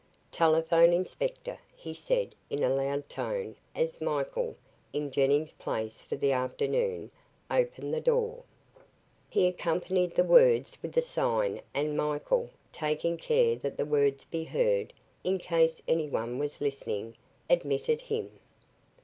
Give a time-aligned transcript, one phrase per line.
[0.31, 4.55] "Telephone inspector," he said in a loud tone as Michael,
[4.91, 7.11] in Jennings' place for the afternoon,
[7.51, 8.41] opened the door.
[9.29, 14.43] He accompanied the words with the sign and Michael, taking care that the words be
[14.43, 14.91] heard,
[15.23, 17.15] in case anyone was listening,
[17.47, 18.31] admitted him.